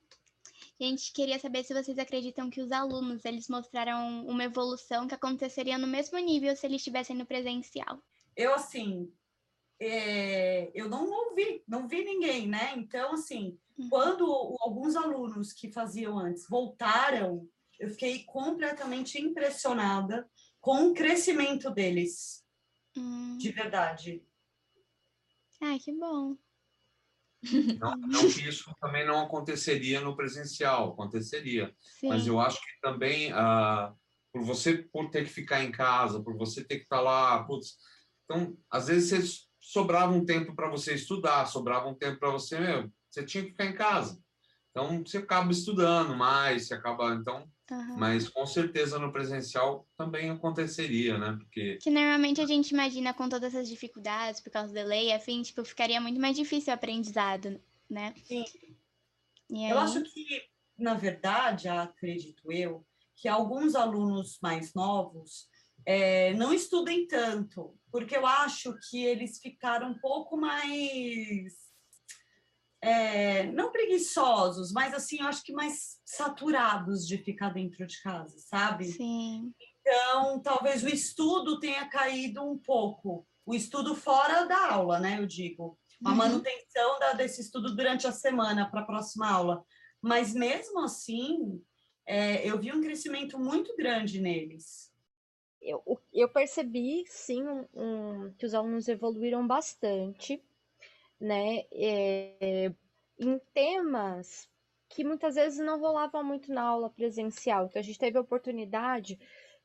[0.77, 5.15] A gente queria saber se vocês acreditam que os alunos eles mostraram uma evolução que
[5.15, 7.97] aconteceria no mesmo nível se eles estivessem no presencial.
[8.35, 9.09] Eu assim,
[9.79, 12.73] é, eu não ouvi, não vi ninguém, né?
[12.75, 13.87] Então assim, uhum.
[13.87, 14.25] quando
[14.59, 17.47] alguns alunos que faziam antes voltaram
[17.79, 22.43] eu fiquei completamente impressionada com o crescimento deles.
[22.97, 23.37] Hum.
[23.37, 24.23] De verdade.
[25.61, 26.37] Ah, que bom.
[27.79, 31.73] Não, não, que isso também não aconteceria no presencial, aconteceria.
[31.79, 32.09] Sim.
[32.09, 33.93] Mas eu acho que também, ah,
[34.33, 37.77] por você por ter que ficar em casa, por você ter que estar lá, putz,
[38.23, 42.91] então, às vezes sobrava um tempo para você estudar, sobrava um tempo para você, meu,
[43.09, 44.19] você tinha que ficar em casa.
[44.75, 47.97] Então, você acaba estudando mais, você acaba, então, Uhum.
[47.97, 51.35] Mas com certeza no presencial também aconteceria, né?
[51.39, 51.77] Porque.
[51.77, 55.65] Que normalmente a gente imagina com todas essas dificuldades, por causa do lei, afim, tipo,
[55.65, 57.59] ficaria muito mais difícil o aprendizado,
[57.89, 58.13] né?
[58.23, 58.45] Sim.
[59.49, 60.43] Eu acho que,
[60.77, 65.47] na verdade, acredito eu, que alguns alunos mais novos
[65.85, 71.64] é, não estudem tanto, porque eu acho que eles ficaram um pouco mais
[72.85, 78.37] é, não preguiçosos, mas assim, eu acho que mais saturados de ficar dentro de casa,
[78.37, 78.85] sabe?
[78.85, 79.51] Sim.
[79.81, 83.25] Então, talvez o estudo tenha caído um pouco.
[83.43, 85.17] O estudo fora da aula, né?
[85.19, 85.79] Eu digo.
[86.03, 86.15] A uhum.
[86.15, 89.65] manutenção da, desse estudo durante a semana para a próxima aula.
[89.99, 91.59] Mas mesmo assim,
[92.05, 94.93] é, eu vi um crescimento muito grande neles.
[95.59, 95.81] Eu,
[96.13, 100.39] eu percebi, sim, um, um, que os alunos evoluíram bastante
[101.19, 102.71] né, é,
[103.19, 104.49] em temas
[104.89, 107.65] que muitas vezes não rolavam muito na aula presencial.
[107.65, 109.19] Então a gente teve a oportunidade,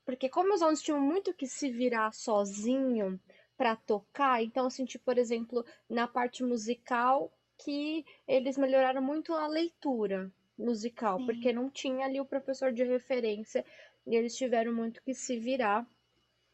[0.05, 3.21] porque como os alunos tinham muito que se virar sozinho
[3.57, 9.47] para tocar, então eu senti, por exemplo, na parte musical que eles melhoraram muito a
[9.47, 11.27] leitura musical, Sim.
[11.27, 13.65] porque não tinha ali o professor de referência
[14.07, 15.87] e eles tiveram muito que se virar,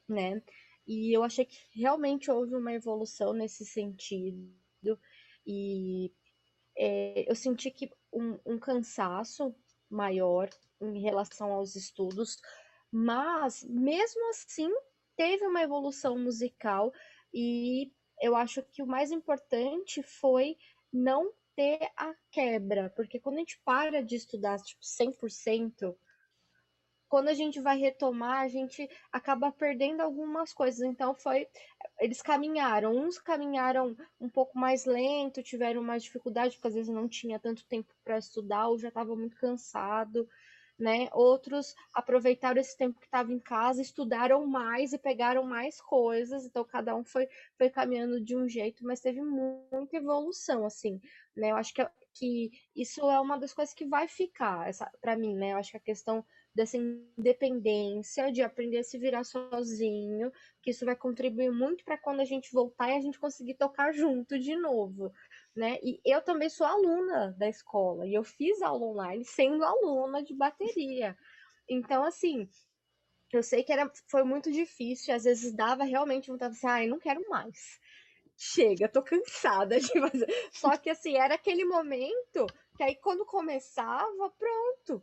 [0.08, 0.42] né?
[0.86, 4.52] E eu achei que realmente houve uma evolução nesse sentido
[5.46, 6.12] e
[6.76, 9.54] é, eu senti que um, um cansaço
[9.88, 12.38] maior em relação aos estudos,
[12.90, 14.70] mas mesmo assim
[15.16, 16.92] teve uma evolução musical
[17.32, 20.56] e eu acho que o mais importante foi
[20.92, 25.96] não ter a quebra, porque quando a gente para de estudar tipo 100%,
[27.08, 30.80] quando a gente vai retomar, a gente acaba perdendo algumas coisas.
[30.80, 31.46] Então foi,
[32.00, 37.08] eles caminharam, uns caminharam um pouco mais lento, tiveram mais dificuldade porque às vezes não
[37.08, 40.28] tinha tanto tempo para estudar ou já estava muito cansado,
[40.78, 41.08] né?
[41.12, 46.44] Outros aproveitaram esse tempo que estava em casa, estudaram mais e pegaram mais coisas.
[46.44, 51.00] Então cada um foi foi caminhando de um jeito, mas teve muita evolução assim,
[51.36, 51.50] né?
[51.52, 51.86] Eu acho que
[52.18, 54.70] que isso é uma das coisas que vai ficar,
[55.02, 55.52] para mim, né?
[55.52, 56.24] Eu acho que a questão
[56.56, 60.32] dessa independência, de aprender a se virar sozinho,
[60.62, 63.92] que isso vai contribuir muito para quando a gente voltar e a gente conseguir tocar
[63.92, 65.12] junto de novo,
[65.54, 65.78] né?
[65.82, 70.34] E eu também sou aluna da escola e eu fiz aula online sendo aluna de
[70.34, 71.14] bateria.
[71.68, 72.48] Então, assim,
[73.30, 76.86] eu sei que era, foi muito difícil, às vezes dava realmente vontade de assim, ai,
[76.86, 77.78] não quero mais.
[78.34, 80.26] Chega, tô cansada de fazer.
[80.52, 85.02] Só que assim, era aquele momento que aí quando começava, pronto,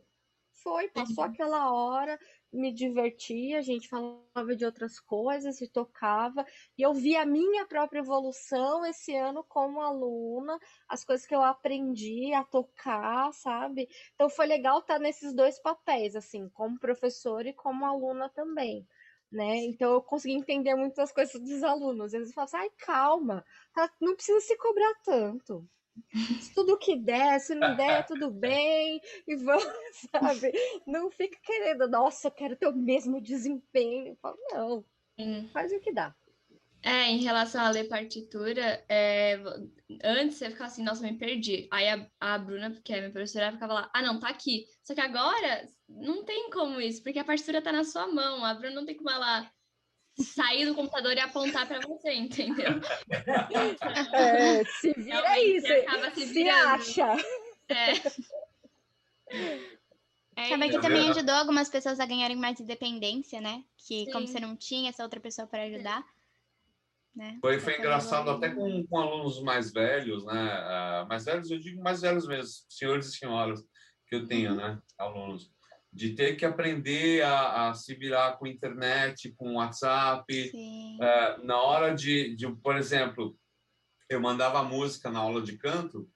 [0.62, 1.30] foi, passou uhum.
[1.30, 2.18] aquela hora,
[2.52, 6.46] me divertia, a gente falava de outras coisas e tocava,
[6.78, 11.42] e eu vi a minha própria evolução esse ano como aluna, as coisas que eu
[11.42, 13.88] aprendi a tocar, sabe?
[14.14, 18.86] Então foi legal estar nesses dois papéis, assim, como professora e como aluna também.
[19.32, 19.64] Né?
[19.64, 22.14] Então eu consegui entender muitas coisas dos alunos.
[22.14, 25.68] Eles falam assim, ai, calma, tá, não precisa se cobrar tanto
[26.54, 29.64] tudo que der, se não der, tudo bem, e vamos,
[30.10, 30.52] sabe?
[30.86, 34.16] Não fica querendo, nossa, eu quero ter o mesmo desempenho.
[34.20, 34.84] Falo, não,
[35.52, 36.14] faz o que dá.
[36.82, 39.40] É, em relação a ler partitura, é,
[40.04, 41.66] antes você ficava assim, nossa, me perdi.
[41.70, 44.66] Aí a, a Bruna, que é minha professora, ficava lá, ah, não, tá aqui.
[44.82, 48.52] Só que agora não tem como isso, porque a partitura tá na sua mão, a
[48.52, 49.50] Bruna não tem como ela
[50.16, 52.80] sair do computador e apontar para você, entendeu?
[54.12, 57.16] É, se vira aí, Realmente, acaba se se acha.
[57.68, 57.92] É.
[60.36, 60.80] É Sabe que isso.
[60.80, 63.64] também ajudou algumas pessoas a ganharem mais independência, né?
[63.86, 64.32] Que como Sim.
[64.32, 66.04] você não tinha essa outra pessoa para ajudar,
[67.14, 67.38] né?
[67.40, 70.50] Foi, foi engraçado até com, com alunos mais velhos, né?
[70.52, 73.60] Ah, mais velhos, eu digo mais velhos mesmo, senhores e senhoras
[74.08, 74.80] que eu tenho, né?
[74.98, 75.52] Alunos.
[75.94, 80.52] De ter que aprender a, a se virar com internet, com WhatsApp.
[81.00, 83.38] Ah, na hora de, de, por exemplo,
[84.10, 86.10] eu mandava música na aula de canto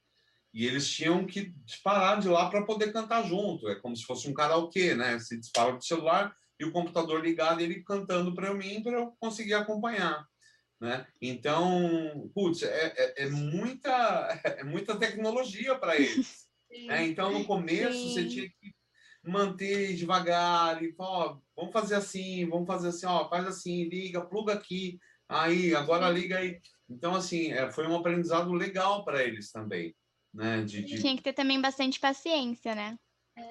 [0.53, 3.69] e eles tinham que disparar de lá para poder cantar junto.
[3.69, 5.19] É como se fosse um karaokê, né?
[5.21, 9.55] Se dispara do celular e o computador ligado, ele cantando para mim, para eu conseguir
[9.55, 10.27] acompanhar.
[10.81, 11.07] Né?
[11.21, 13.91] Então, putz, é, é, é muita,
[14.59, 16.47] é muita tecnologia para eles.
[16.87, 17.07] né?
[17.07, 18.29] Então, no começo, você Sim.
[18.29, 18.75] tinha que
[19.29, 24.25] manter devagar e falar, ó, vamos fazer assim, vamos fazer assim, ó, faz assim, liga,
[24.25, 24.99] pluga aqui,
[25.29, 26.61] aí, agora liga aí.
[26.89, 29.95] Então, assim, é, foi um aprendizado legal para eles também,
[30.33, 30.63] né?
[30.65, 32.99] De, de- Tinha que ter também bastante paciência, né?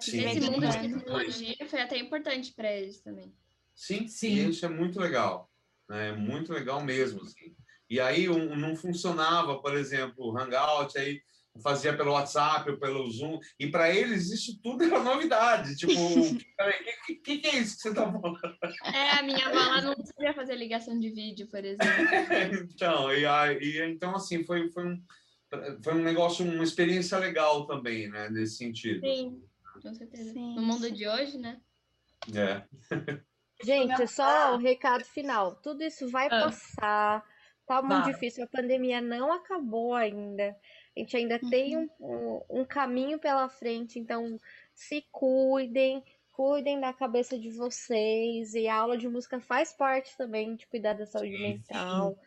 [0.01, 3.33] Sim, Nesse de mundo de tecnologia foi até importante para eles também.
[3.73, 4.27] Sim, Sim.
[4.27, 5.49] e isso é muito legal,
[5.87, 6.11] né?
[6.13, 7.55] Muito legal mesmo, assim.
[7.89, 11.21] E aí um, não funcionava, por exemplo, o Hangout, aí
[11.61, 15.75] fazia pelo WhatsApp ou pelo Zoom, e para eles isso tudo era novidade.
[15.75, 15.91] Tipo,
[16.21, 16.37] o
[17.05, 18.37] que, que, que é isso que você está falando?
[18.85, 21.87] É, a minha avó ela não sabia fazer ligação de vídeo, por exemplo.
[22.73, 23.23] então, e,
[23.61, 25.03] e então assim, foi, foi, um,
[25.83, 28.29] foi um negócio, uma experiência legal também, né?
[28.29, 29.01] Nesse sentido.
[29.01, 29.41] Sim,
[29.81, 30.33] com certeza.
[30.33, 30.55] Sim.
[30.55, 31.59] No mundo de hoje, né?
[32.33, 32.63] É.
[33.63, 35.55] Gente, só o recado final.
[35.55, 36.45] Tudo isso vai Ah.
[36.45, 37.23] passar.
[37.65, 38.13] Tá muito Vai.
[38.13, 38.43] difícil.
[38.45, 40.55] A pandemia não acabou ainda.
[40.97, 43.99] A gente ainda tem um, um, um caminho pela frente.
[43.99, 44.39] Então,
[44.73, 46.03] se cuidem.
[46.33, 48.53] Cuidem da cabeça de vocês.
[48.55, 52.17] E a aula de música faz parte também de cuidar da saúde mental.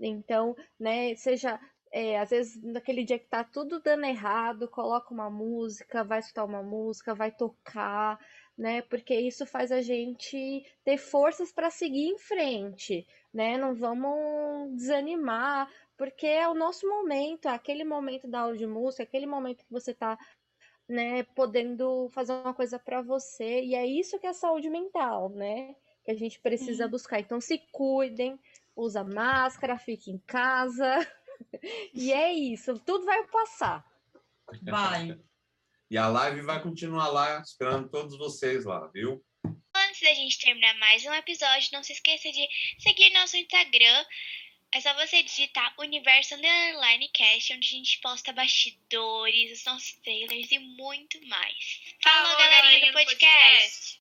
[0.00, 1.60] Então, né, seja.
[1.92, 6.44] é, às vezes, naquele dia que tá tudo dando errado, coloca uma música, vai escutar
[6.44, 8.18] uma música, vai tocar,
[8.58, 8.82] né?
[8.82, 13.56] Porque isso faz a gente ter forças para seguir em frente, né?
[13.56, 19.02] Não vamos desanimar, porque é o nosso momento, é aquele momento da aula de música,
[19.02, 20.18] é aquele momento que você tá,
[20.88, 25.74] né, podendo fazer uma coisa para você, e é isso que é saúde mental, né?
[26.04, 26.90] Que a gente precisa Sim.
[26.90, 27.20] buscar.
[27.20, 28.38] Então se cuidem,
[28.74, 30.86] usa máscara, fique em casa.
[31.92, 33.84] E é isso, tudo vai passar.
[34.62, 35.18] Vai.
[35.88, 39.24] E a live vai continuar lá, esperando todos vocês lá, viu?
[39.44, 42.48] Antes da gente terminar mais um episódio, não se esqueça de
[42.80, 44.04] seguir nosso Instagram.
[44.74, 50.50] É só você digitar Universo Underline Cast, onde a gente posta bastidores, os nossos trailers
[50.50, 51.80] e muito mais.
[52.02, 54.00] Falou, galerinha do podcast!